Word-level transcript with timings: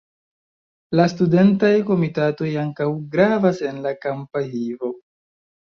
La 0.99 1.05
studentaj 1.11 1.71
komitatoj 1.91 2.49
ankaŭ 2.65 2.89
gravas 3.15 3.65
en 3.71 3.83
la 3.87 3.95
kampa 4.07 4.49
vivo. 4.57 4.97